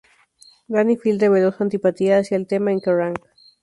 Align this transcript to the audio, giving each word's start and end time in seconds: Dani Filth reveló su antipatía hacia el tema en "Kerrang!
Dani 0.67 0.97
Filth 0.97 1.21
reveló 1.21 1.51
su 1.51 1.61
antipatía 1.61 2.17
hacia 2.17 2.35
el 2.35 2.47
tema 2.47 2.71
en 2.71 2.81
"Kerrang! 2.81 3.13